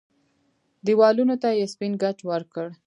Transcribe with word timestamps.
دېوالونو 0.85 1.35
ته 1.41 1.49
يې 1.59 1.65
سپين 1.73 1.93
ګچ 2.01 2.17
ورکړ. 2.29 2.65